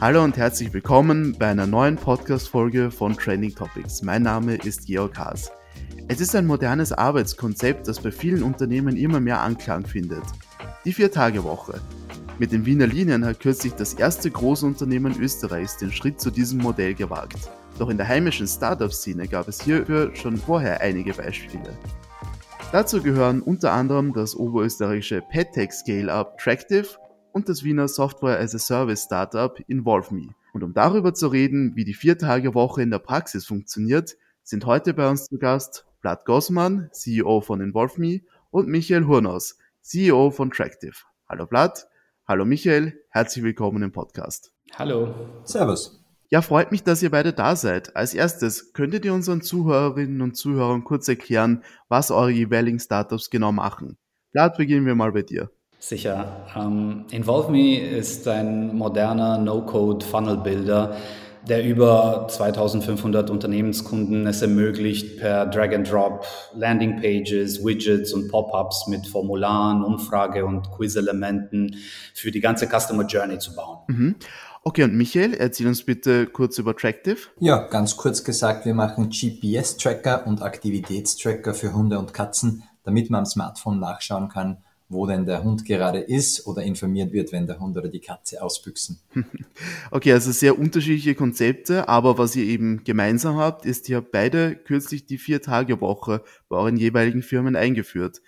[0.00, 4.00] Hallo und herzlich willkommen bei einer neuen Podcast-Folge von Training Topics.
[4.00, 5.50] Mein Name ist Georg Haas.
[6.06, 10.22] Es ist ein modernes Arbeitskonzept, das bei vielen Unternehmen immer mehr Anklang findet.
[10.84, 11.80] Die Vier-Tage-Woche.
[12.38, 16.94] Mit den Wiener Linien hat kürzlich das erste Großunternehmen Österreichs den Schritt zu diesem Modell
[16.94, 17.50] gewagt.
[17.80, 21.76] Doch in der heimischen Startup-Szene gab es hierfür schon vorher einige Beispiele.
[22.70, 26.86] Dazu gehören unter anderem das oberösterreichische PedTech Scale-Up Tractive
[27.32, 30.34] und das Wiener Software as a Service Startup InvolveMe.
[30.52, 35.08] Und um darüber zu reden, wie die Viertagewoche in der Praxis funktioniert, sind heute bei
[35.08, 40.94] uns zu Gast Vlad Gossmann, CEO von InvolveMe und Michael Hurnos, CEO von Tractive.
[41.28, 41.86] Hallo Vlad,
[42.26, 44.52] hallo Michael, herzlich willkommen im Podcast.
[44.74, 45.14] Hallo.
[45.44, 46.04] Servus.
[46.30, 47.96] Ja, freut mich, dass ihr beide da seid.
[47.96, 53.50] Als erstes, könntet ihr unseren Zuhörerinnen und Zuhörern kurz erklären, was eure jeweiligen Startups genau
[53.50, 53.96] machen?
[54.32, 55.50] Vlad, beginnen wir mal bei dir.
[55.78, 56.46] Sicher.
[56.56, 60.96] Um, ähm, InvolveMe ist ein moderner No-Code-Funnel-Builder,
[61.48, 70.44] der über 2500 Unternehmenskunden es ermöglicht, per Drag-and-Drop Landing-Pages, Widgets und Pop-ups mit Formularen, Umfrage-
[70.44, 71.76] und Quiz-Elementen
[72.12, 73.78] für die ganze Customer Journey zu bauen.
[73.86, 74.16] Mhm.
[74.64, 77.18] Okay, und Michael, erzähl uns bitte kurz über Tractive.
[77.38, 83.20] Ja, ganz kurz gesagt, wir machen GPS-Tracker und Aktivitätstracker für Hunde und Katzen, damit man
[83.20, 87.60] am Smartphone nachschauen kann, wo denn der Hund gerade ist oder informiert wird, wenn der
[87.60, 89.00] Hund oder die Katze ausbüchsen.
[89.90, 94.54] Okay, also sehr unterschiedliche Konzepte, aber was ihr eben gemeinsam habt, ist, ihr habt beide
[94.54, 98.20] kürzlich die Vier-Tage-Woche bei euren jeweiligen Firmen eingeführt.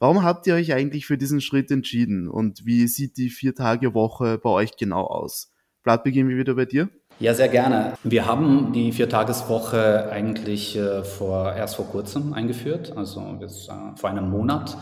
[0.00, 4.50] Warum habt ihr euch eigentlich für diesen Schritt entschieden und wie sieht die Vier-Tage-Woche bei
[4.50, 5.52] euch genau aus?
[5.82, 6.88] Vlad, beginnen wir wieder bei dir.
[7.20, 7.92] Ja, sehr gerne.
[8.02, 14.10] Wir haben die Viertageswoche eigentlich äh, vor, erst vor kurzem eingeführt, also bis, äh, vor
[14.10, 14.76] einem Monat.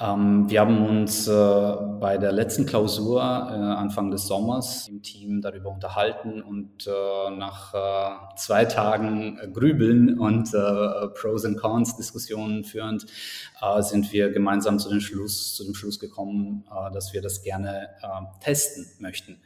[0.00, 5.40] Ähm, wir haben uns äh, bei der letzten Klausur äh, Anfang des Sommers im Team
[5.40, 10.50] darüber unterhalten und äh, nach äh, zwei Tagen Grübeln und
[11.14, 13.06] Pros and Cons Diskussionen führend
[13.80, 17.88] sind wir gemeinsam zu dem Schluss, zu dem Schluss gekommen, dass wir das gerne
[18.40, 19.38] testen möchten.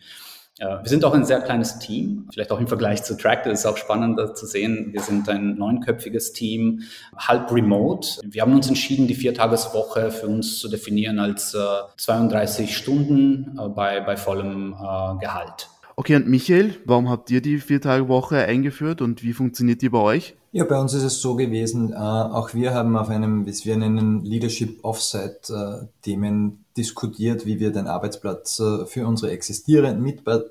[0.58, 3.76] Wir sind auch ein sehr kleines Team, vielleicht auch im Vergleich zu Tractor ist auch
[3.76, 4.88] spannend zu sehen.
[4.92, 6.82] Wir sind ein neunköpfiges Team,
[7.16, 8.20] halb remote.
[8.24, 11.56] Wir haben uns entschieden, die Viertageswoche für uns zu definieren als
[11.96, 15.68] 32 Stunden äh, bei, bei vollem äh, Gehalt.
[15.96, 20.36] Okay, und Michael, warum habt ihr die Vier-Tage-Woche eingeführt und wie funktioniert die bei euch?
[20.52, 23.76] Ja, bei uns ist es so gewesen, äh, auch wir haben auf einem, wie wir
[23.76, 30.02] nennen, Leadership Offsite äh, Themen diskutiert, wie wir den Arbeitsplatz äh, für unsere existierenden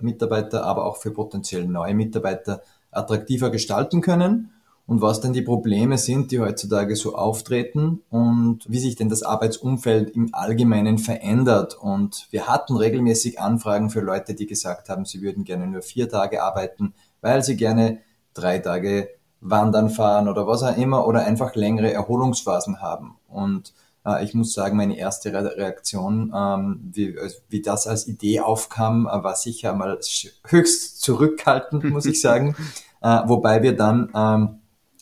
[0.02, 2.62] Mitarbeiter, aber auch für potenziell neue Mitarbeiter
[2.92, 4.52] attraktiver gestalten können
[4.88, 9.22] und was denn die Probleme sind, die heutzutage so auftreten und wie sich denn das
[9.22, 11.78] Arbeitsumfeld im Allgemeinen verändert.
[11.78, 16.08] Und wir hatten regelmäßig Anfragen für Leute, die gesagt haben, sie würden gerne nur vier
[16.08, 18.00] Tage arbeiten, weil sie gerne
[18.34, 19.10] drei Tage
[19.42, 23.18] wandern fahren oder was auch immer oder einfach längere Erholungsphasen haben.
[23.28, 23.74] Und
[24.08, 27.16] äh, ich muss sagen, meine erste Reaktion, ähm, wie,
[27.50, 30.00] wie das als Idee aufkam, äh, war sicher mal
[30.48, 32.56] höchst zurückhaltend, muss ich sagen.
[33.02, 34.60] Äh, wobei wir dann ähm,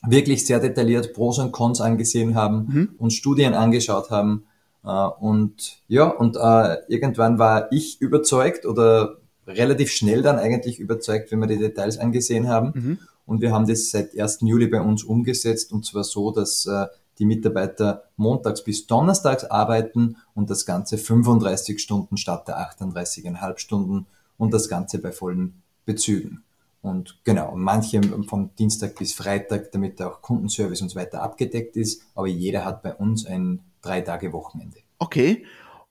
[0.07, 2.89] wirklich sehr detailliert Pros und Cons angesehen haben, mhm.
[2.97, 4.45] uns Studien angeschaut haben.
[4.83, 9.17] Äh, und ja, und äh, irgendwann war ich überzeugt oder
[9.47, 12.71] relativ schnell dann eigentlich überzeugt, wenn wir die Details angesehen haben.
[12.73, 12.99] Mhm.
[13.27, 14.39] Und wir haben das seit 1.
[14.41, 16.85] Juli bei uns umgesetzt und zwar so, dass äh,
[17.19, 24.05] die Mitarbeiter montags bis donnerstags arbeiten und das Ganze 35 Stunden statt der 38,5 Stunden
[24.37, 26.43] und das Ganze bei vollen Bezügen.
[26.81, 32.03] Und genau, manche vom Dienstag bis Freitag, damit auch Kundenservice und so weiter abgedeckt ist.
[32.13, 34.77] Aber jeder hat bei uns ein drei Tage Wochenende.
[34.99, 35.45] Okay.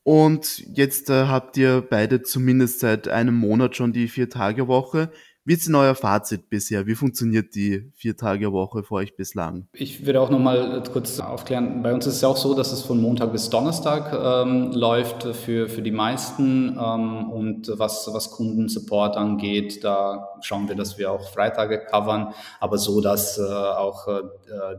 [0.05, 5.11] Und jetzt äh, habt ihr beide zumindest seit einem Monat schon die Vier-Tage-Woche.
[5.47, 6.87] Wie ist denn euer Fazit bisher?
[6.87, 9.69] Wie funktioniert die Vier-Tage-Woche für euch bislang?
[9.75, 11.83] Ich würde auch noch mal kurz aufklären.
[11.83, 15.25] Bei uns ist es ja auch so, dass es von Montag bis Donnerstag ähm, läuft
[15.37, 16.79] für, für die meisten.
[16.83, 22.79] Ähm, und was, was Kundensupport angeht, da schauen wir, dass wir auch Freitage covern, aber
[22.79, 24.23] so, dass äh, auch äh,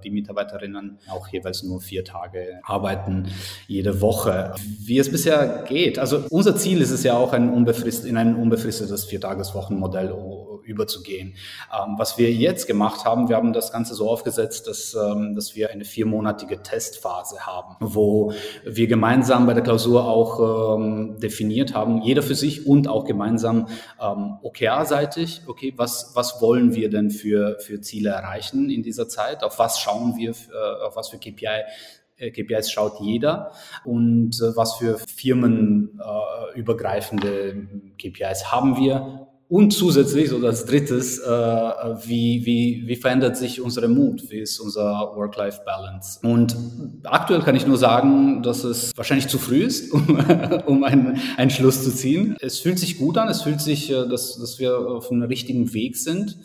[0.04, 3.28] die Mitarbeiterinnen auch jeweils nur vier Tage arbeiten
[3.68, 4.56] jede Woche.
[4.80, 6.00] Wie es bisher geht.
[6.00, 10.12] Also unser Ziel ist es ja auch ein unbefrist, in ein unbefristetes Viertageswochenmodell
[10.66, 11.36] überzugehen.
[11.74, 15.56] Ähm, was wir jetzt gemacht haben, wir haben das Ganze so aufgesetzt, dass, ähm, dass
[15.56, 18.34] wir eine viermonatige Testphase haben, wo
[18.66, 23.68] wir gemeinsam bei der Klausur auch ähm, definiert haben, jeder für sich und auch gemeinsam
[24.02, 29.44] ähm, OKR-seitig, okay, was, was wollen wir denn für, für Ziele erreichen in dieser Zeit,
[29.44, 31.64] auf was schauen wir, äh, auf was für KPI
[32.18, 33.52] äh, KPIs schaut jeder?
[33.84, 37.68] Und äh, was für firmenübergreifende
[38.02, 43.88] KPIs haben wir Und zusätzlich, so als drittes, äh, wie, wie, wie verändert sich unsere
[43.88, 44.30] Mut?
[44.30, 46.20] Wie ist unser Work-Life-Balance?
[46.28, 46.58] Und
[47.06, 50.20] aktuell kann ich nur sagen, dass es wahrscheinlich zu früh ist, um,
[50.66, 52.36] um einen, einen Schluss zu ziehen.
[52.42, 55.74] Es fühlt sich gut an, es fühlt sich, äh, dass, dass wir auf einem richtigen
[55.74, 56.38] Weg sind.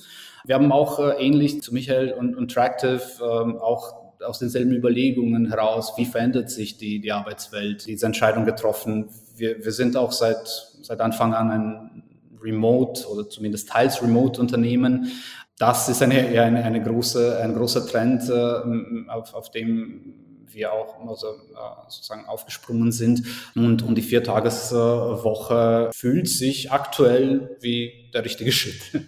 [0.45, 3.93] Wir haben auch äh, ähnlich zu Michael und, und Tractive ähm, auch
[4.25, 9.09] aus denselben Überlegungen heraus, wie verändert sich die, die Arbeitswelt, diese Entscheidung getroffen.
[9.35, 10.47] Wir, wir sind auch seit,
[10.83, 12.03] seit Anfang an ein
[12.42, 15.10] Remote oder zumindest teils Remote-Unternehmen.
[15.58, 21.06] Das ist eine, eine, eine große, ein großer Trend, äh, auf, auf dem wir auch
[21.06, 23.22] also, äh, sozusagen aufgesprungen sind.
[23.54, 29.06] Und, und die Viertageswoche fühlt sich aktuell wie der richtige Schritt.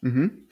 [0.00, 0.46] Mhm.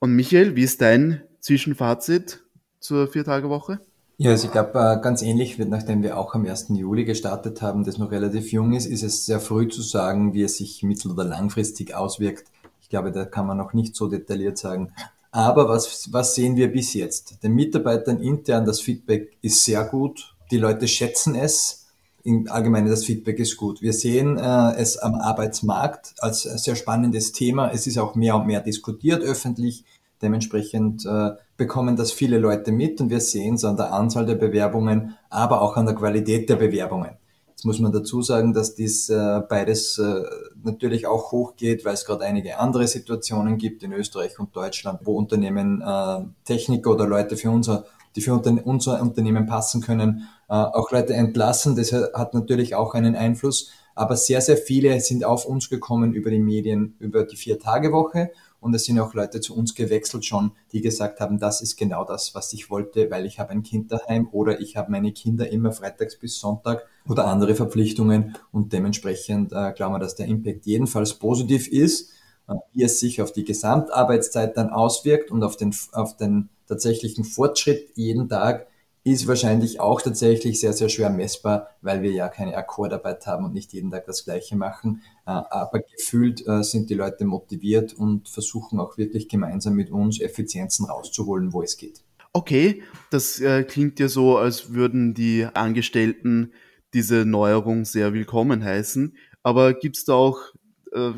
[0.00, 2.40] Und Michael, wie ist dein Zwischenfazit
[2.80, 3.80] zur Viertagewoche?
[4.20, 6.70] Ja, also ich glaube, äh, ganz ähnlich wird, nachdem wir auch am 1.
[6.70, 10.42] Juli gestartet haben, das noch relativ jung ist, ist es sehr früh zu sagen, wie
[10.42, 12.48] es sich mittel- oder langfristig auswirkt.
[12.82, 14.92] Ich glaube, da kann man noch nicht so detailliert sagen.
[15.30, 17.44] Aber was, was sehen wir bis jetzt?
[17.44, 20.34] Den Mitarbeitern intern das Feedback ist sehr gut.
[20.50, 21.86] Die Leute schätzen es.
[22.24, 23.82] Im Allgemeinen das Feedback ist gut.
[23.82, 27.70] Wir sehen äh, es am Arbeitsmarkt als sehr spannendes Thema.
[27.70, 29.84] Es ist auch mehr und mehr diskutiert öffentlich.
[30.22, 34.34] Dementsprechend äh, bekommen das viele Leute mit und wir sehen es an der Anzahl der
[34.34, 37.10] Bewerbungen, aber auch an der Qualität der Bewerbungen.
[37.58, 40.22] Jetzt muss man dazu sagen, dass dies äh, beides äh,
[40.62, 45.16] natürlich auch hochgeht, weil es gerade einige andere Situationen gibt in Österreich und Deutschland, wo
[45.16, 50.92] Unternehmen äh, Techniker oder Leute für unser, die für unser Unternehmen passen können, äh, auch
[50.92, 51.74] Leute entlassen.
[51.74, 53.72] Das hat natürlich auch einen Einfluss.
[53.98, 58.30] Aber sehr, sehr viele sind auf uns gekommen über die Medien, über die Vier-Tage-Woche.
[58.60, 62.04] Und es sind auch Leute zu uns gewechselt schon, die gesagt haben, das ist genau
[62.04, 65.50] das, was ich wollte, weil ich habe ein Kind daheim oder ich habe meine Kinder
[65.50, 68.36] immer freitags bis Sonntag oder andere Verpflichtungen.
[68.52, 72.12] Und dementsprechend äh, glauben wir, dass der Impact jedenfalls positiv ist,
[72.46, 77.24] äh, wie es sich auf die Gesamtarbeitszeit dann auswirkt und auf den, auf den tatsächlichen
[77.24, 78.68] Fortschritt jeden Tag
[79.12, 83.54] ist wahrscheinlich auch tatsächlich sehr, sehr schwer messbar, weil wir ja keine Akkordarbeit haben und
[83.54, 85.02] nicht jeden Tag das Gleiche machen.
[85.26, 90.20] Äh, aber gefühlt äh, sind die Leute motiviert und versuchen auch wirklich gemeinsam mit uns
[90.20, 92.02] Effizienzen rauszuholen, wo es geht.
[92.32, 96.52] Okay, das äh, klingt ja so, als würden die Angestellten
[96.94, 99.16] diese Neuerung sehr willkommen heißen.
[99.42, 100.38] Aber gibt es da auch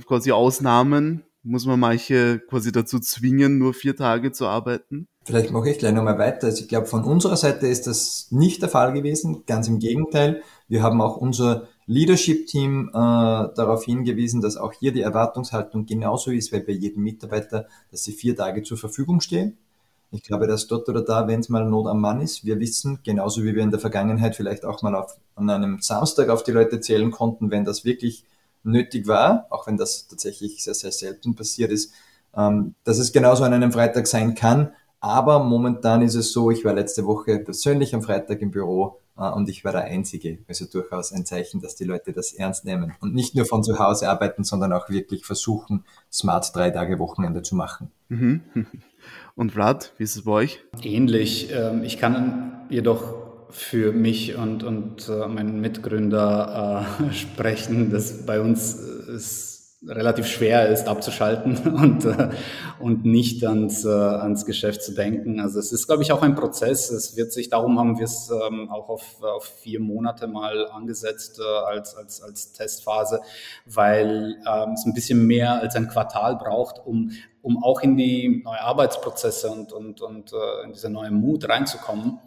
[0.07, 1.25] quasi Ausnahmen?
[1.43, 5.09] Muss man manche quasi dazu zwingen, nur vier Tage zu arbeiten?
[5.25, 6.49] Vielleicht mache ich gleich nochmal weiter.
[6.49, 9.45] Also ich glaube, von unserer Seite ist das nicht der Fall gewesen.
[9.47, 10.43] Ganz im Gegenteil.
[10.69, 16.53] Wir haben auch unser Leadership-Team äh, darauf hingewiesen, dass auch hier die Erwartungshaltung genauso ist,
[16.53, 19.57] weil bei jedem Mitarbeiter, dass sie vier Tage zur Verfügung stehen.
[20.13, 22.99] Ich glaube, dass dort oder da, wenn es mal Not am Mann ist, wir wissen,
[23.05, 26.51] genauso wie wir in der Vergangenheit vielleicht auch mal auf, an einem Samstag auf die
[26.51, 28.25] Leute zählen konnten, wenn das wirklich
[28.63, 31.93] nötig war, auch wenn das tatsächlich sehr, sehr selten passiert ist,
[32.37, 36.65] ähm, dass es genauso an einem Freitag sein kann, aber momentan ist es so, ich
[36.65, 40.39] war letzte Woche persönlich am Freitag im Büro äh, und ich war der Einzige.
[40.47, 43.79] Also durchaus ein Zeichen, dass die Leute das ernst nehmen und nicht nur von zu
[43.79, 47.91] Hause arbeiten, sondern auch wirklich versuchen, smart drei Tage Wochenende zu machen.
[48.09, 48.43] Mhm.
[49.37, 50.61] Und Vlad, wie ist es bei euch?
[50.83, 51.51] Ähnlich.
[51.51, 58.41] Ähm, ich kann jedoch für mich und, und äh, meinen Mitgründer äh, sprechen, dass bei
[58.41, 59.51] uns ist
[59.87, 62.31] relativ schwer ist abzuschalten und, äh,
[62.79, 65.41] und nicht ans, äh, ans Geschäft zu denken.
[65.41, 66.91] Also es ist, glaube ich, auch ein Prozess.
[66.91, 71.41] Es wird sich, darum haben wir es ähm, auch auf, auf vier Monate mal angesetzt
[71.41, 73.21] äh, als, als, als Testphase,
[73.65, 78.43] weil ähm, es ein bisschen mehr als ein Quartal braucht, um, um auch in die
[78.45, 82.19] neuen Arbeitsprozesse und, und, und äh, in diese neue Mut reinzukommen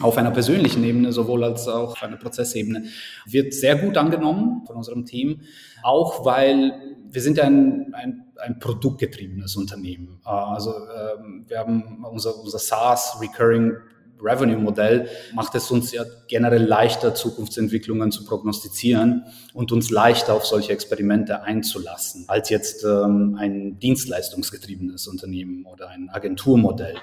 [0.00, 2.86] auf einer persönlichen Ebene sowohl als auch auf einer Prozessebene
[3.26, 5.42] wird sehr gut angenommen von unserem Team,
[5.82, 6.72] auch weil
[7.08, 10.20] wir sind ein, ein, ein produktgetriebenes Unternehmen.
[10.26, 13.76] Äh, also ähm, wir haben unser, unser SaaS Recurring
[14.20, 20.72] Revenue-Modell macht es uns ja generell leichter, Zukunftsentwicklungen zu prognostizieren und uns leichter auf solche
[20.72, 26.96] Experimente einzulassen, als jetzt ähm, ein dienstleistungsgetriebenes Unternehmen oder ein Agenturmodell,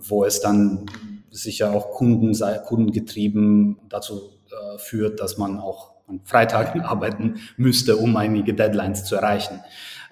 [0.00, 0.86] wo es dann
[1.30, 8.16] sicher auch Kunden, kundengetrieben dazu äh, führt, dass man auch an Freitagen arbeiten müsste, um
[8.16, 9.60] einige Deadlines zu erreichen.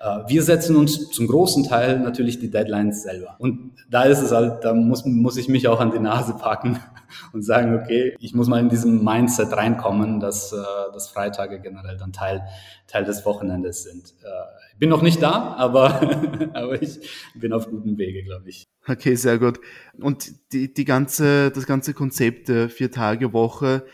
[0.04, 3.36] Äh, wir setzen uns zum großen Teil natürlich die Deadlines selber.
[3.38, 6.78] Und da ist es halt, da muss, muss ich mich auch an die Nase packen
[7.32, 10.56] und sagen, okay, ich muss mal in diesem Mindset reinkommen, dass, äh,
[10.92, 12.42] dass Freitage generell dann Teil,
[12.86, 14.14] Teil des Wochenendes sind.
[14.22, 14.28] Äh,
[14.72, 17.00] ich bin noch nicht da, aber, aber ich
[17.34, 18.64] bin auf gutem Wege, glaube ich.
[18.86, 19.58] Okay, sehr gut.
[19.98, 23.84] Und die, die ganze, das ganze Konzept der Vier-Tage-Woche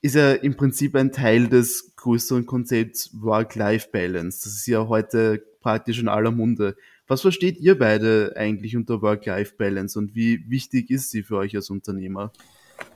[0.00, 4.40] ist ja im Prinzip ein Teil des größeren Konzepts Work-Life-Balance.
[4.42, 6.76] Das ist ja heute praktisch in aller Munde.
[7.06, 11.70] Was versteht ihr beide eigentlich unter Work-Life-Balance und wie wichtig ist sie für euch als
[11.70, 12.32] Unternehmer?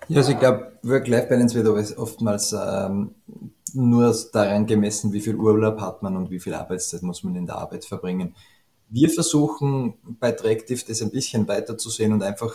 [0.08, 3.11] Ja, also ich glaube, Work-Life-Balance wird oftmals ähm,
[3.73, 7.46] nur daran gemessen, wie viel Urlaub hat man und wie viel Arbeitszeit muss man in
[7.46, 8.35] der Arbeit verbringen.
[8.88, 12.54] Wir versuchen bei Tractive das ein bisschen weiter zu sehen und einfach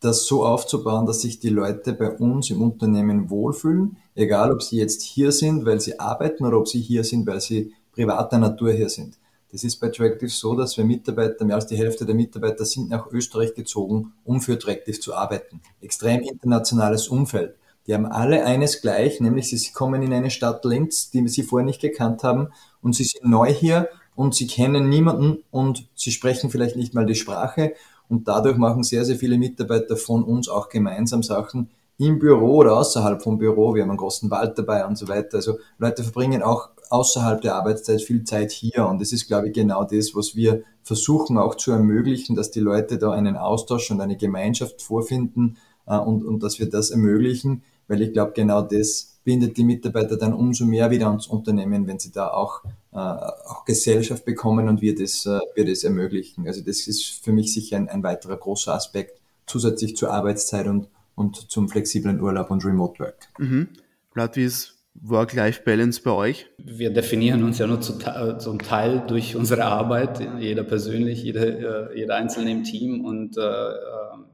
[0.00, 4.76] das so aufzubauen, dass sich die Leute bei uns im Unternehmen wohlfühlen, egal ob sie
[4.76, 8.72] jetzt hier sind, weil sie arbeiten oder ob sie hier sind, weil sie privater Natur
[8.72, 9.18] hier sind.
[9.50, 12.90] Das ist bei Tractive so, dass wir Mitarbeiter, mehr als die Hälfte der Mitarbeiter sind
[12.90, 15.60] nach Österreich gezogen, um für Tractive zu arbeiten.
[15.80, 17.56] Extrem internationales Umfeld.
[17.86, 21.66] Die haben alle eines gleich, nämlich sie kommen in eine Stadt Linz, die sie vorher
[21.66, 22.48] nicht gekannt haben
[22.82, 27.06] und sie sind neu hier und sie kennen niemanden und sie sprechen vielleicht nicht mal
[27.06, 27.72] die Sprache
[28.08, 32.76] und dadurch machen sehr, sehr viele Mitarbeiter von uns auch gemeinsam Sachen im Büro oder
[32.76, 33.74] außerhalb vom Büro.
[33.74, 35.38] Wir haben einen großen Wald dabei und so weiter.
[35.38, 39.54] Also Leute verbringen auch außerhalb der Arbeitszeit viel Zeit hier und das ist, glaube ich,
[39.54, 44.00] genau das, was wir versuchen auch zu ermöglichen, dass die Leute da einen Austausch und
[44.00, 49.18] eine Gemeinschaft vorfinden äh, und, und dass wir das ermöglichen weil ich glaube, genau das
[49.24, 53.64] bindet die Mitarbeiter dann umso mehr wieder ans Unternehmen, wenn sie da auch, äh, auch
[53.64, 56.46] Gesellschaft bekommen und wir das, äh, wir das ermöglichen.
[56.46, 60.88] Also das ist für mich sicher ein, ein weiterer großer Aspekt, zusätzlich zur Arbeitszeit und,
[61.14, 63.28] und zum flexiblen Urlaub und Remote Work.
[63.38, 63.68] Mhm.
[64.14, 66.46] Wie ist Work-Life-Balance bei euch?
[66.58, 67.98] Wir definieren uns ja nur zu,
[68.38, 73.40] zum Teil durch unsere Arbeit, jeder persönlich, jeder, äh, jeder Einzelne im Team und äh,
[73.40, 73.74] äh,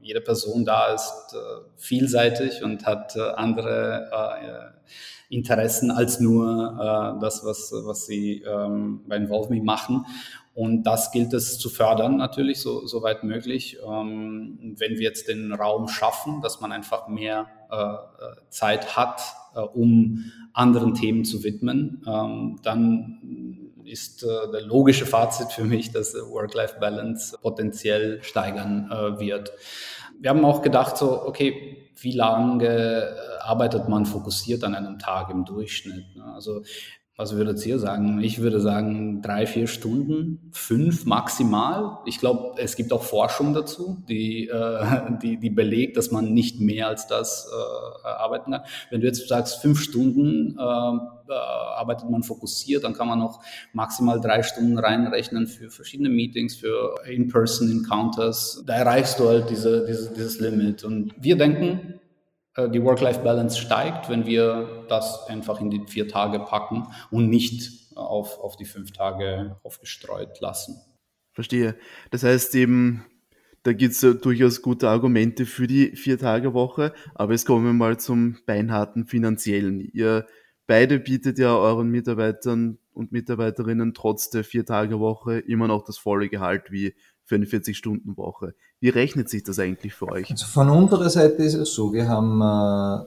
[0.01, 1.37] jede Person da ist äh,
[1.77, 9.15] vielseitig und hat äh, andere äh, Interessen als nur das, was, was sie ähm, bei
[9.15, 10.05] Involve Me machen.
[10.55, 13.77] Und das gilt es zu fördern, natürlich, so, so weit möglich.
[13.85, 19.21] Ähm, wenn wir jetzt den Raum schaffen, dass man einfach mehr äh, Zeit hat,
[19.53, 25.91] äh, um anderen Themen zu widmen, ähm, dann ist äh, der logische Fazit für mich,
[25.91, 29.51] dass Work-Life-Balance potenziell steigern äh, wird.
[30.21, 35.29] Wir haben auch gedacht, so, okay, wie lange äh, arbeitet man fokussiert an einem Tag
[35.29, 36.15] im Durchschnitt?
[36.15, 36.23] Ne?
[36.33, 36.63] Also
[37.17, 38.21] was würdet ihr sagen?
[38.21, 41.99] Ich würde sagen drei, vier Stunden, fünf maximal.
[42.05, 44.85] Ich glaube, es gibt auch Forschung dazu, die, äh,
[45.21, 48.63] die, die belegt, dass man nicht mehr als das äh, arbeiten kann.
[48.89, 53.41] Wenn du jetzt sagst, fünf Stunden äh, äh arbeitet man fokussiert, dann kann man noch
[53.71, 58.63] maximal drei Stunden reinrechnen für verschiedene Meetings, für In-Person-Encounters.
[58.65, 60.83] Da erreichst du halt diese, diese, dieses Limit.
[60.83, 61.99] Und wir denken,
[62.57, 68.39] die Work-Life-Balance steigt, wenn wir das einfach in die vier Tage packen und nicht auf,
[68.39, 70.79] auf die fünf Tage aufgestreut lassen.
[71.33, 71.75] Verstehe.
[72.11, 73.05] Das heißt eben,
[73.63, 77.99] da gibt es ja durchaus gute Argumente für die Vier-Tage-Woche, aber jetzt kommen wir mal
[77.99, 79.81] zum beinharten finanziellen.
[79.81, 80.27] Ihr
[80.67, 86.71] beide bietet ja euren Mitarbeitern und Mitarbeiterinnen trotz der Vier-Tage-Woche immer noch das volle Gehalt
[86.71, 86.93] wie
[87.25, 88.55] für eine 40-Stunden-Woche.
[88.79, 90.29] Wie rechnet sich das eigentlich für euch?
[90.29, 93.05] Also von unserer Seite ist es so, wir haben äh,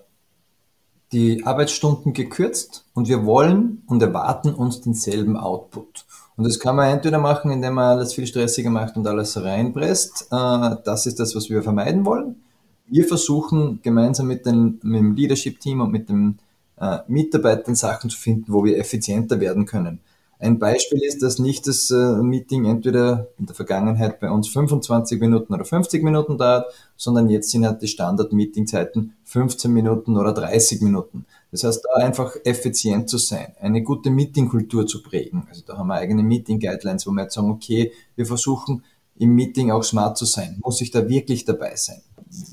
[1.12, 6.04] die Arbeitsstunden gekürzt und wir wollen und erwarten uns denselben Output.
[6.36, 10.28] Und das kann man entweder machen, indem man alles viel stressiger macht und alles reinpresst.
[10.30, 12.42] Äh, das ist das, was wir vermeiden wollen.
[12.86, 16.38] Wir versuchen gemeinsam mit, den, mit dem Leadership-Team und mit den
[16.80, 20.00] äh, Mitarbeitern Sachen zu finden, wo wir effizienter werden können.
[20.40, 25.20] Ein Beispiel ist, dass nicht das äh, Meeting entweder in der Vergangenheit bei uns 25
[25.20, 30.80] Minuten oder 50 Minuten dauert, sondern jetzt sind halt die Standard-Meeting-Zeiten 15 Minuten oder 30
[30.82, 31.26] Minuten.
[31.50, 35.46] Das heißt, da einfach effizient zu sein, eine gute Meeting-Kultur zu prägen.
[35.48, 38.84] Also da haben wir eigene Meeting-Guidelines, wo wir jetzt sagen, okay, wir versuchen
[39.18, 40.58] im Meeting auch smart zu sein.
[40.62, 42.00] Muss ich da wirklich dabei sein?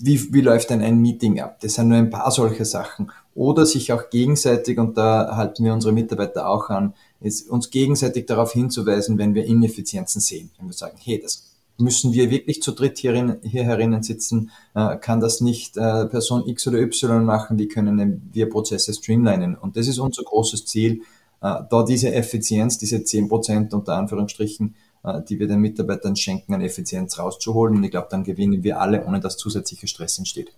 [0.02, 1.60] Wie, wie läuft denn ein Meeting ab?
[1.60, 3.12] Das sind nur ein paar solche Sachen.
[3.36, 6.94] Oder sich auch gegenseitig, und da halten wir unsere Mitarbeiter auch an,
[7.26, 10.52] ist uns gegenseitig darauf hinzuweisen, wenn wir Ineffizienzen sehen.
[10.58, 14.96] Wenn wir sagen, hey, das müssen wir wirklich zu dritt hier, hier herinnen sitzen, äh,
[14.98, 19.56] kann das nicht äh, Person X oder Y machen, wie können wir Prozesse streamlinen.
[19.56, 21.02] Und das ist unser großes Ziel,
[21.42, 26.54] äh, da diese Effizienz, diese zehn Prozent unter Anführungsstrichen, äh, die wir den Mitarbeitern schenken,
[26.54, 27.76] an Effizienz rauszuholen.
[27.76, 30.52] Und ich glaube, dann gewinnen wir alle, ohne dass zusätzlicher Stress entsteht.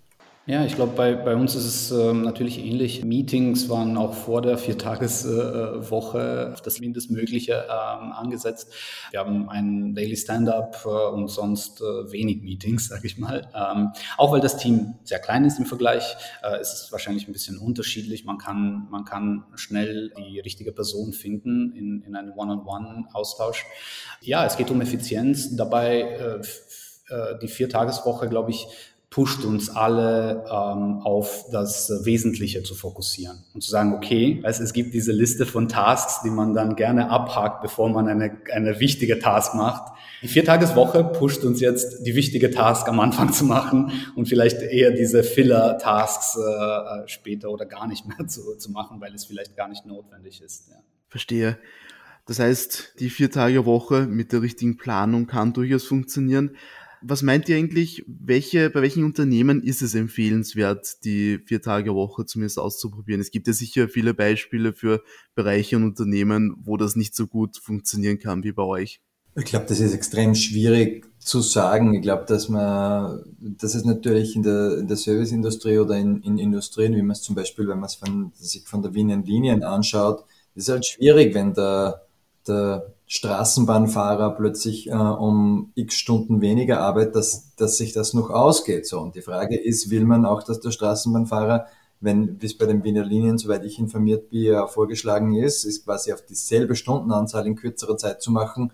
[0.49, 3.03] Ja, ich glaube, bei, bei uns ist es ähm, natürlich ähnlich.
[3.03, 8.73] Meetings waren auch vor der Viertageswoche auf das Mindestmögliche ähm, angesetzt.
[9.11, 13.49] Wir haben ein Daily Stand-up äh, und sonst äh, wenig Meetings, sage ich mal.
[13.53, 17.33] Ähm, auch weil das Team sehr klein ist im Vergleich, äh, ist es wahrscheinlich ein
[17.33, 18.23] bisschen unterschiedlich.
[18.23, 23.65] Man kann, man kann schnell die richtige Person finden in, in einem One-on-One-Austausch.
[24.21, 25.57] Ja, es geht um Effizienz.
[25.57, 26.39] Dabei äh,
[27.13, 28.67] äh die Viertageswoche, glaube ich,
[29.09, 34.73] pusht uns alle ähm, auf das Wesentliche zu fokussieren und zu sagen, okay, also es
[34.73, 39.19] gibt diese Liste von Tasks, die man dann gerne abhakt, bevor man eine, eine wichtige
[39.19, 39.93] Task macht.
[40.21, 44.91] Die Viertageswoche pusht uns jetzt, die wichtige Task am Anfang zu machen und vielleicht eher
[44.91, 49.69] diese Filler-Tasks äh, später oder gar nicht mehr zu, zu machen, weil es vielleicht gar
[49.69, 50.67] nicht notwendig ist.
[50.69, 50.75] Ja.
[51.07, 51.57] Verstehe.
[52.25, 56.57] Das heißt, die Vier-Tage-Woche mit der richtigen Planung kann durchaus funktionieren.
[57.01, 63.21] Was meint ihr eigentlich, welche, bei welchen Unternehmen ist es empfehlenswert, die Vier-Tage-Woche zumindest auszuprobieren?
[63.21, 65.03] Es gibt ja sicher viele Beispiele für
[65.35, 69.01] Bereiche und Unternehmen, wo das nicht so gut funktionieren kann wie bei euch.
[69.35, 71.93] Ich glaube, das ist extrem schwierig zu sagen.
[71.93, 76.39] Ich glaube, dass man, dass es natürlich in der, in der Serviceindustrie oder in, in
[76.39, 79.63] Industrien, wie man es zum Beispiel, wenn man es von, sich von der Wiener Linien
[79.63, 80.25] anschaut,
[80.55, 82.07] ist halt schwierig, wenn der,
[82.47, 88.85] der Straßenbahnfahrer plötzlich äh, um x Stunden weniger arbeitet, dass, dass sich das noch ausgeht.
[88.85, 88.99] So.
[88.99, 91.67] Und die Frage ist, will man auch, dass der Straßenbahnfahrer,
[92.01, 95.85] wenn, wie es bei den Wiener Linien, soweit ich informiert bin, ja vorgeschlagen ist, ist
[95.85, 98.73] quasi auf dieselbe Stundenanzahl in kürzerer Zeit zu machen,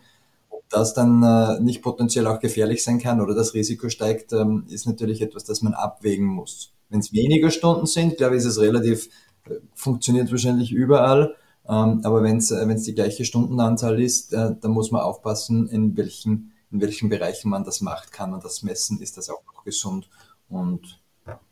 [0.50, 4.66] ob das dann äh, nicht potenziell auch gefährlich sein kann oder das Risiko steigt, ähm,
[4.68, 6.72] ist natürlich etwas, das man abwägen muss.
[6.90, 9.10] Wenn es weniger Stunden sind, glaube ich, ist es relativ,
[9.48, 11.36] äh, funktioniert wahrscheinlich überall.
[11.68, 15.96] Ähm, aber wenn es äh, die gleiche Stundenanzahl ist, äh, dann muss man aufpassen, in
[15.96, 18.12] welchen, in welchen Bereichen man das macht.
[18.12, 19.02] Kann man das messen?
[19.02, 20.10] Ist das auch noch gesund?
[20.50, 21.02] Und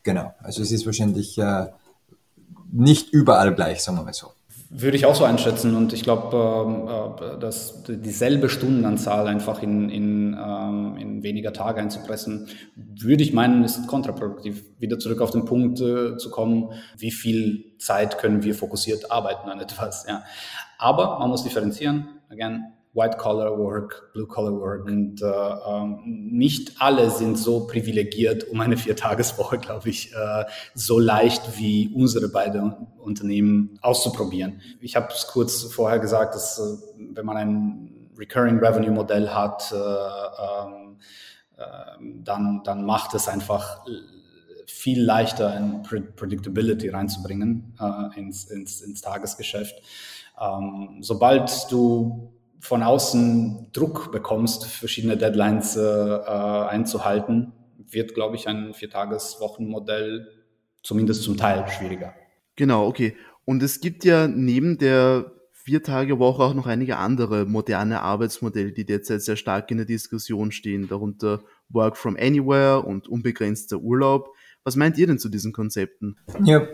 [0.02, 1.68] genau, also es ist wahrscheinlich äh,
[2.70, 4.28] nicht überall gleich, sagen wir mal so.
[4.74, 9.90] Würde ich auch so einschätzen und ich glaube, ähm, äh, dass dieselbe Stundenanzahl einfach in,
[9.90, 14.64] in, ähm, in weniger Tage einzupressen, würde ich meinen, ist kontraproduktiv.
[14.78, 19.50] Wieder zurück auf den Punkt äh, zu kommen, wie viel Zeit können wir fokussiert arbeiten
[19.50, 20.06] an etwas.
[20.08, 20.24] Ja.
[20.78, 22.08] Aber man muss differenzieren.
[22.30, 28.76] Again, White-Collar Work, Blue-Collar Work und äh, ähm, nicht alle sind so privilegiert um eine
[28.76, 30.44] Viertageswoche, glaube ich, äh,
[30.74, 34.60] so leicht wie unsere beiden Unternehmen auszuprobieren.
[34.80, 39.72] Ich habe es kurz vorher gesagt, dass äh, wenn man ein Recurring Revenue Modell hat,
[39.72, 40.98] äh, ähm,
[41.56, 41.64] äh,
[42.22, 43.84] dann, dann macht es einfach
[44.66, 49.74] viel leichter in Predictability reinzubringen äh, ins, ins, ins Tagesgeschäft.
[50.40, 56.24] Ähm, sobald du von außen Druck bekommst, verschiedene Deadlines äh, äh,
[56.68, 57.52] einzuhalten,
[57.90, 60.28] wird, glaube ich, ein Viertages-Wochenmodell
[60.82, 62.14] zumindest zum Teil schwieriger.
[62.54, 63.16] Genau, okay.
[63.44, 69.22] Und es gibt ja neben der Vier-Tage-Woche auch noch einige andere moderne Arbeitsmodelle, die derzeit
[69.22, 74.28] sehr stark in der Diskussion stehen, darunter Work from Anywhere und unbegrenzter Urlaub.
[74.62, 76.16] Was meint ihr denn zu diesen Konzepten?
[76.44, 76.66] Ja,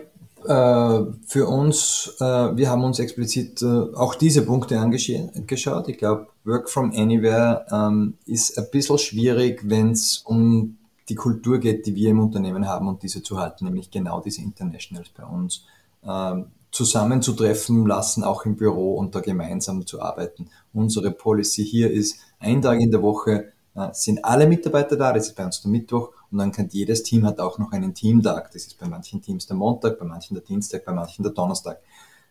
[0.51, 5.87] für uns, äh, wir haben uns explizit äh, auch diese Punkte angeschaut.
[5.87, 11.59] Ich glaube, Work from Anywhere ähm, ist ein bisschen schwierig, wenn es um die Kultur
[11.59, 15.23] geht, die wir im Unternehmen haben und diese zu halten, nämlich genau diese Internationals bei
[15.23, 15.65] uns
[16.03, 20.49] ähm, zusammenzutreffen lassen, auch im Büro und da gemeinsam zu arbeiten.
[20.73, 23.51] Unsere Policy hier ist, ein Tag in der Woche
[23.91, 27.25] sind alle Mitarbeiter da, das ist bei uns der Mittwoch und dann kann jedes Team
[27.25, 28.51] hat auch noch einen Teamtag.
[28.51, 31.79] Das ist bei manchen Teams der Montag, bei manchen der Dienstag, bei manchen der Donnerstag.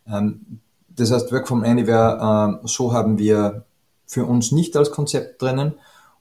[0.06, 3.64] Ähm, das heißt, Work from Anywhere, äh, so haben wir
[4.06, 5.74] für uns nicht als Konzept drinnen.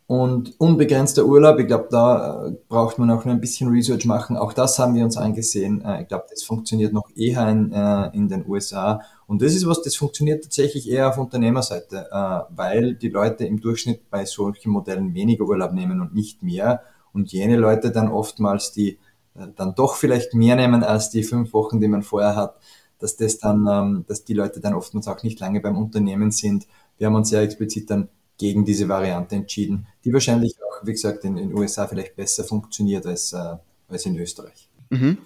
[0.07, 4.37] Und unbegrenzter Urlaub, ich glaube, da äh, braucht man auch noch ein bisschen Research machen.
[4.37, 5.83] Auch das haben wir uns angesehen.
[5.83, 7.71] Äh, ich glaube, das funktioniert noch eher in,
[8.13, 9.01] in den USA.
[9.27, 12.07] Und das ist was, das funktioniert tatsächlich eher auf Unternehmerseite,
[12.49, 16.81] weil die Leute im Durchschnitt bei solchen Modellen weniger Urlaub nehmen und nicht mehr
[17.17, 18.99] und jene Leute dann oftmals, die
[19.34, 22.58] äh, dann doch vielleicht mehr nehmen als die fünf Wochen, die man vorher hat,
[22.99, 26.67] dass das dann, ähm, dass die Leute dann oftmals auch nicht lange beim Unternehmen sind.
[26.97, 31.25] Wir haben uns sehr explizit dann gegen diese Variante entschieden, die wahrscheinlich auch, wie gesagt,
[31.25, 33.56] in den USA vielleicht besser funktioniert als, äh,
[33.88, 34.69] als in Österreich.
[34.91, 35.17] Mhm.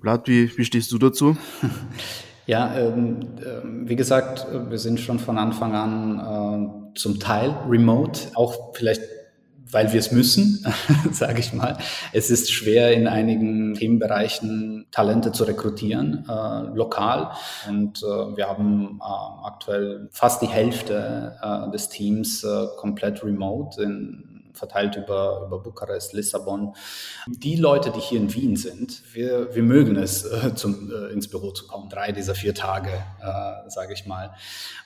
[0.00, 1.36] Vlad, wie, wie stehst du dazu?
[2.44, 8.32] Ja, ähm, äh, wie gesagt, wir sind schon von Anfang an äh, zum Teil remote,
[8.34, 9.00] auch vielleicht
[9.72, 10.64] weil wir es müssen,
[11.10, 11.78] sage ich mal.
[12.12, 17.32] Es ist schwer in einigen Themenbereichen Talente zu rekrutieren, äh, lokal.
[17.68, 23.82] Und äh, wir haben äh, aktuell fast die Hälfte äh, des Teams äh, komplett remote
[23.82, 24.31] in
[24.62, 26.74] verteilt über, über Bukarest, Lissabon.
[27.26, 31.26] Die Leute, die hier in Wien sind, wir, wir mögen es, äh, zum, äh, ins
[31.26, 34.30] Büro zu kommen, drei dieser vier Tage, äh, sage ich mal.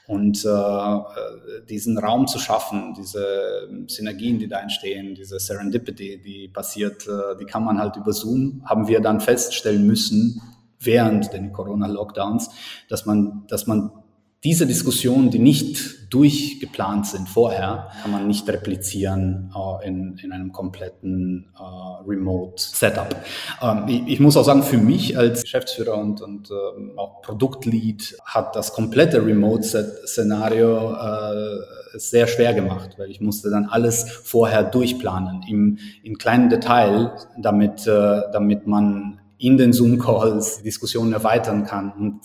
[0.06, 6.48] Und äh, äh, diesen Raum zu schaffen, diese Synergien, die da entstehen, diese Serendipity, die
[6.48, 10.40] passiert, äh, die kann man halt über Zoom, haben wir dann feststellen müssen,
[10.80, 12.48] während den Corona-Lockdowns,
[12.88, 13.90] dass man, dass man
[14.44, 20.52] diese Diskussionen, die nicht durchgeplant sind vorher, kann man nicht replizieren äh, in, in einem
[20.52, 23.16] kompletten äh, Remote-Setup.
[23.60, 28.16] Ähm, ich, ich, muss auch sagen, für mich als Geschäftsführer und, und äh, auch Produktlead
[28.24, 35.42] hat das komplette Remote-Szenario äh, sehr schwer gemacht, weil ich musste dann alles vorher durchplanen
[35.48, 42.20] im, im kleinen Detail, damit, äh, damit man in den Zoom-Calls Diskussionen erweitern kann und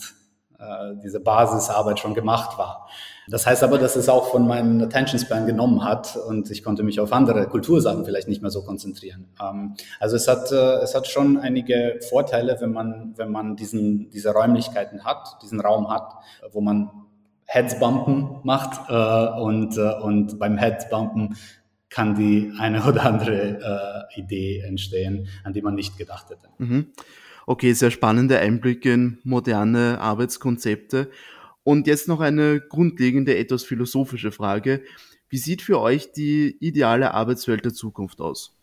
[0.62, 2.88] äh, diese Basisarbeit schon gemacht war.
[3.28, 6.82] Das heißt aber, dass es auch von meinem Attention Span genommen hat und ich konnte
[6.82, 9.28] mich auf andere Kultursachen vielleicht nicht mehr so konzentrieren.
[9.40, 14.10] Ähm, also es hat, äh, es hat schon einige Vorteile, wenn man, wenn man diesen,
[14.10, 16.14] diese Räumlichkeiten hat, diesen Raum hat,
[16.52, 16.90] wo man
[17.46, 21.36] Headsbumpen macht äh, und, äh, und beim Headsbumpen
[21.90, 26.48] kann die eine oder andere Idee entstehen, an die man nicht gedacht hätte.
[26.56, 26.92] Mhm.
[27.46, 31.10] Okay, sehr spannende Einblicke in moderne Arbeitskonzepte.
[31.64, 34.82] Und jetzt noch eine grundlegende, etwas philosophische Frage.
[35.28, 38.54] Wie sieht für euch die ideale Arbeitswelt der Zukunft aus?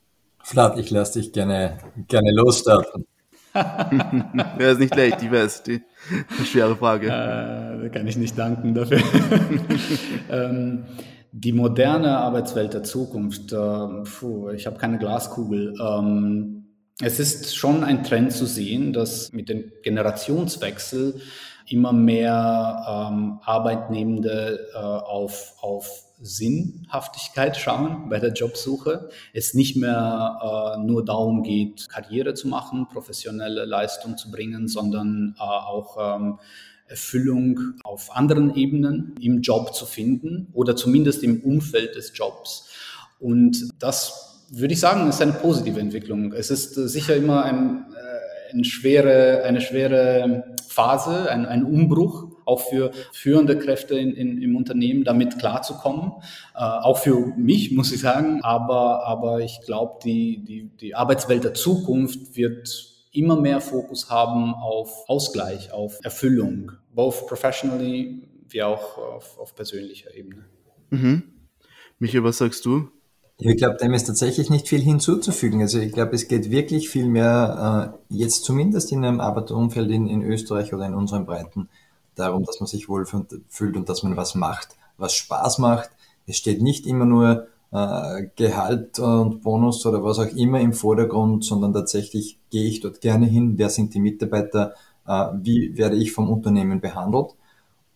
[0.43, 3.05] Vlad, ich lasse dich gerne, gerne losstarten.
[3.55, 5.81] ja, ist nicht leicht, ich weiß, die
[6.45, 7.07] schwere Frage.
[7.07, 9.01] Äh, da kann ich nicht danken dafür.
[10.29, 10.85] ähm,
[11.31, 15.73] die moderne Arbeitswelt der Zukunft, äh, puh, ich habe keine Glaskugel.
[15.79, 16.58] Ähm,
[17.01, 21.21] es ist schon ein Trend zu sehen, dass mit dem Generationswechsel
[21.67, 25.87] immer mehr ähm, Arbeitnehmende äh, auf, auf
[26.21, 29.09] Sinnhaftigkeit schauen bei der Jobsuche.
[29.33, 35.35] Es nicht mehr äh, nur darum geht, Karriere zu machen, professionelle Leistung zu bringen, sondern
[35.37, 36.39] äh, auch ähm,
[36.87, 42.67] Erfüllung auf anderen Ebenen im Job zu finden oder zumindest im Umfeld des Jobs.
[43.19, 46.33] Und das würde ich sagen, ist eine positive Entwicklung.
[46.33, 52.29] Es ist äh, sicher immer ein, äh, eine, schwere, eine schwere Phase, ein, ein Umbruch,
[52.45, 56.13] auch für führende Kräfte in, in, im Unternehmen damit klarzukommen.
[56.55, 58.41] Äh, auch für mich, muss ich sagen.
[58.43, 64.53] Aber, aber ich glaube, die, die, die Arbeitswelt der Zukunft wird immer mehr Fokus haben
[64.53, 70.45] auf Ausgleich, auf Erfüllung, both professionally wie auch auf, auf persönlicher Ebene.
[70.89, 71.23] Mhm.
[71.99, 72.89] Michael, was sagst du?
[73.41, 75.61] Ich glaube, dem ist tatsächlich nicht viel hinzuzufügen.
[75.61, 80.07] Also ich glaube, es geht wirklich viel mehr, äh, jetzt zumindest in einem Arbeiterumfeld in,
[80.07, 81.69] in Österreich oder in unseren Breiten,
[82.15, 83.05] darum, dass man sich wohl
[83.47, 85.89] fühlt und dass man was macht, was Spaß macht.
[86.27, 91.45] Es steht nicht immer nur äh, Gehalt und Bonus oder was auch immer im Vordergrund,
[91.45, 94.73] sondern tatsächlich gehe ich dort gerne hin, wer sind die Mitarbeiter,
[95.07, 97.35] äh, wie werde ich vom Unternehmen behandelt.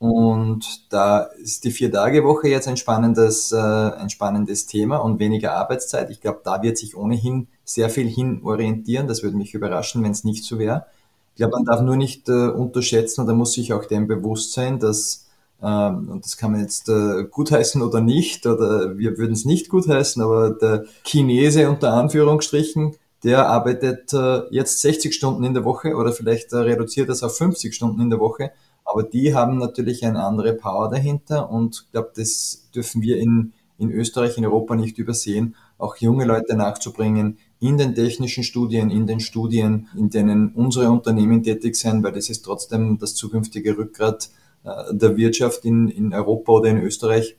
[0.03, 6.09] Und da ist die Vier-Tage-Woche jetzt ein spannendes, äh, ein spannendes Thema und weniger Arbeitszeit.
[6.09, 9.07] Ich glaube, da wird sich ohnehin sehr viel hin orientieren.
[9.07, 10.87] Das würde mich überraschen, wenn es nicht so wäre.
[11.31, 14.77] Ich glaube, man darf nur nicht äh, unterschätzen oder muss sich auch dem bewusst sein,
[14.77, 15.29] dass,
[15.61, 19.69] ähm, und das kann man jetzt äh, gutheißen oder nicht, oder wir würden es nicht
[19.69, 25.95] gutheißen, aber der Chinese unter Anführungsstrichen, der arbeitet äh, jetzt 60 Stunden in der Woche
[25.95, 28.51] oder vielleicht äh, reduziert das auf 50 Stunden in der Woche
[28.93, 33.53] aber die haben natürlich eine andere Power dahinter und ich glaube, das dürfen wir in,
[33.79, 39.07] in Österreich, in Europa nicht übersehen, auch junge Leute nachzubringen in den technischen Studien, in
[39.07, 44.29] den Studien, in denen unsere Unternehmen tätig sind, weil das ist trotzdem das zukünftige Rückgrat
[44.63, 47.35] äh, der Wirtschaft in, in Europa oder in Österreich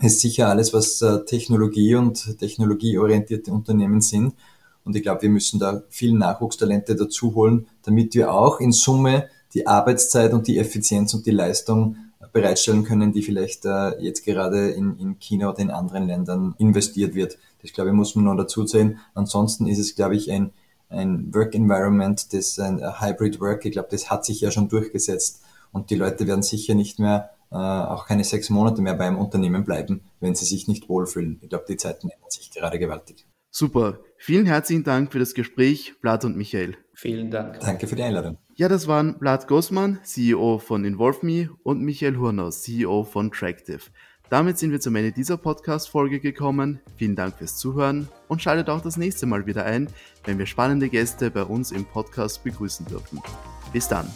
[0.00, 4.34] ist sicher alles, was äh, Technologie und technologieorientierte Unternehmen sind.
[4.84, 9.28] Und ich glaube, wir müssen da viel Nachwuchstalente dazu holen, damit wir auch in Summe
[9.56, 11.96] die Arbeitszeit und die Effizienz und die Leistung
[12.32, 17.14] bereitstellen können, die vielleicht äh, jetzt gerade in, in China oder in anderen Ländern investiert
[17.14, 17.38] wird.
[17.62, 18.98] Das glaube ich muss man noch dazu sehen.
[19.14, 20.52] Ansonsten ist es glaube ich ein,
[20.90, 25.42] ein Work Environment, das ein Hybrid Work, ich glaube, das hat sich ja schon durchgesetzt
[25.72, 29.64] und die Leute werden sicher nicht mehr äh, auch keine sechs Monate mehr beim Unternehmen
[29.64, 31.38] bleiben, wenn sie sich nicht wohlfühlen.
[31.40, 33.26] Ich glaube, die Zeiten ändern sich gerade gewaltig.
[33.50, 34.00] Super.
[34.18, 36.76] Vielen herzlichen Dank für das Gespräch, Blatt und Michael.
[36.92, 37.60] Vielen Dank.
[37.60, 38.36] Danke für die Einladung.
[38.58, 43.80] Ja, das waren Vlad Gossmann, CEO von InvolveMe und Michael Hurnaus, CEO von Tractive.
[44.30, 46.80] Damit sind wir zum Ende dieser Podcast-Folge gekommen.
[46.96, 49.88] Vielen Dank fürs Zuhören und schaltet auch das nächste Mal wieder ein,
[50.24, 53.20] wenn wir spannende Gäste bei uns im Podcast begrüßen dürfen.
[53.74, 54.10] Bis dann.